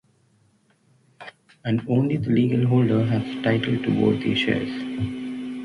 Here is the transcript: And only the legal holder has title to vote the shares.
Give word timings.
And 1.63 1.85
only 1.87 2.17
the 2.17 2.31
legal 2.31 2.65
holder 2.65 3.05
has 3.05 3.21
title 3.43 3.77
to 3.83 3.93
vote 3.99 4.21
the 4.21 4.33
shares. 4.33 4.71